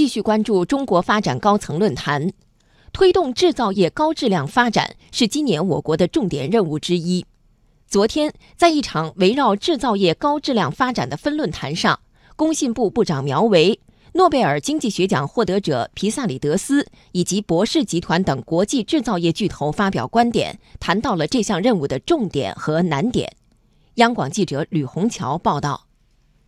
[0.00, 2.32] 继续关注中国发展高层论坛。
[2.90, 7.26] 推动制造业高质量发展是今年我国的重点任务之一。
[7.86, 12.00] 昨天，在一场围绕制造业高质量发展的分论坛上，
[12.34, 13.78] 工信部部长苗圩、
[14.14, 23.30] 诺贝尔经济学奖获得者皮萨里德斯以及博世集团等国际制造业巨头发表观点，谈到了这项任务的重点和难点。
[23.96, 25.89] 央广记者吕红桥报道。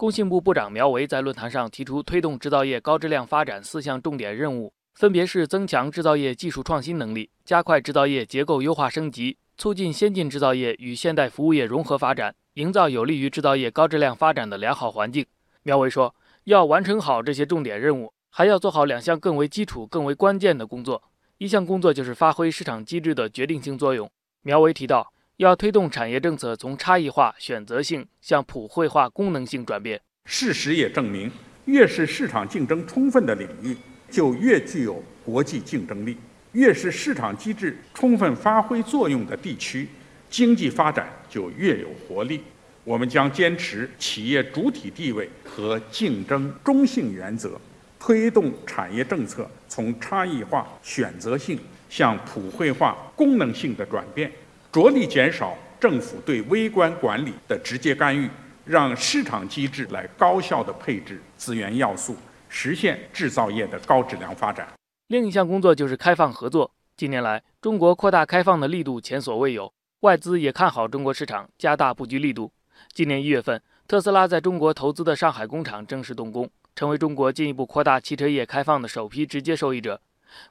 [0.00, 4.72] 工信部部长苗圩在论坛上提出推动制造业高质量发展四项重点任务。
[4.94, 15.26] 分别是增强制造业技术创新能力，加快制造业结构优化升级，促进先进制造业与现代服务业融合发展，营造有利于制造业高质量发展的良好环境。
[15.64, 16.14] 苗圩说，
[16.44, 21.02] 要完成好这些重点任务，还要做好两项更为基础、更为关键的工作。
[21.36, 24.10] 一项工作就是发挥市场机制的决定性作用。
[24.40, 29.98] 苗圩提到，要推动产业政策从差异化、选择性向普惠化、功能性转变。
[30.26, 31.32] 事实也证明，
[31.64, 33.74] 越是市场竞争充分的领域。
[34.10, 36.14] 就越具有国际竞争力，
[36.52, 39.88] 越是市场机制充分发挥作用的地区，
[40.28, 42.42] 经济发展就越有活力。
[42.84, 47.58] 我们将坚持企业主体地位和竞争中性原则，
[47.98, 54.30] 推动产业政策从差异化、选择性向普惠化、功能性的转变，
[54.72, 58.30] 着力减少政府对微观管理的直接干预，
[58.64, 62.16] 让市场机制来高效地配置资源要素。
[62.52, 64.66] 实现制造业的高质量发展。
[65.06, 66.68] 另一项工作就是开放合作。
[66.96, 72.52] 近年来，中国扩大开放的力度前所未有，外资也看好中国市场，加大布局力度。
[72.92, 80.00] 今年一月份，特斯拉在中国投资的上海工厂正式动工，成为中国进一步扩大汽车业开放的首批直接受益者。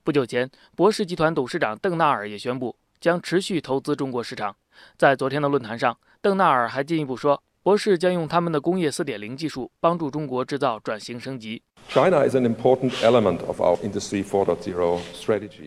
[0.02, 4.56] 不久前，博世集团董事长邓纳尔也宣布将持续投资中国市场。
[4.98, 7.44] 在昨天的论坛上，邓纳尔还进一步说。
[7.62, 11.62] 博士将用他们的工业4.0技术帮助中国制造转型升级。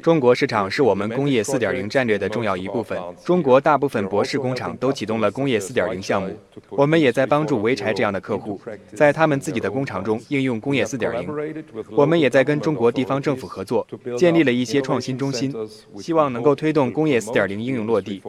[0.02, 2.98] 中国市场是我们工业4.0战略的重要一部分。
[3.22, 6.34] 中国大部分博士工厂都启动了工业4.0项目，
[6.70, 8.58] 我们也在帮助潍柴这样的客户，
[8.94, 11.62] 在他们自己的工厂中应用工业4.0。
[11.90, 13.86] 我们也在跟中国地方政府合作，
[14.16, 15.54] 建立了一些创新中心，
[16.00, 18.22] 希望能够推动工业4.0应用落地。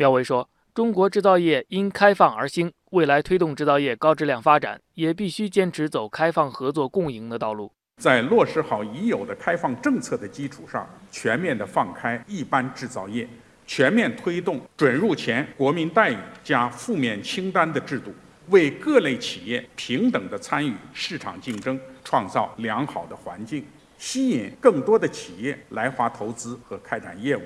[0.00, 7.70] 苗圩说：“中国制造业因开放而兴，未来推动制造业高质量发展，也必须坚持走开放、合作、共赢的道路。
[8.00, 13.28] 在落实好已有的开放政策的基础上，全面的放开一般制造业，
[13.66, 18.10] 全面推动准入前国民待遇加负面清单的制度，
[18.48, 23.62] 为各类企业平等的参与市场竞争创造良好的环境，
[23.98, 27.42] 吸引更多的企业来华投资和开展业务。”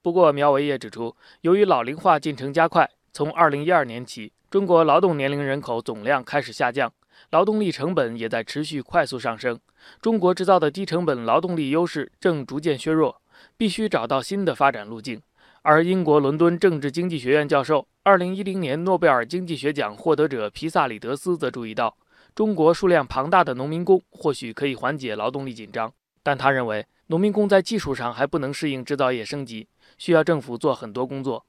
[0.00, 6.92] 不过，苗圩也指出，由于老龄化进程加快，从2012年起，中国劳动年龄人口总量开始下降，
[7.30, 9.58] 劳动力成本也在持续快速上升。
[10.00, 13.20] 中国制造的低成本劳动力优势正逐渐削弱，
[13.56, 15.20] 必须找到新的发展路径。
[15.62, 21.96] 而英国伦敦政治经济学院教授、2010年诺贝尔经济学奖获得者皮萨里德斯则注意到，
[22.34, 25.92] 中国数量庞大的农民工或许可以缓解劳动力紧张，
[26.22, 29.66] 但他认为，农民工在技术上还不能适应制造业升级。
[29.98, 31.44] 需要政府做很多工作。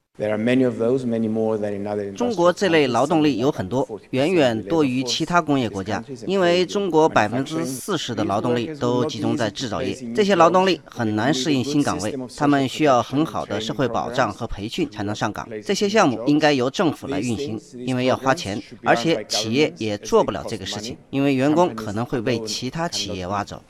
[2.13, 6.03] 中国这类劳动力有很多，远远多于其他工业国家。
[6.27, 15.47] 因为中国百分之四十的劳动力都集中在制造业，这些劳动力很难适应新岗位，他们需要很好的社会保障和培训才能上岗。
[15.63, 23.63] 这些项目应该由政府来运行，因为要花钱，而且企业也做不了这个事情，因为员工可能会被其他企业挖走。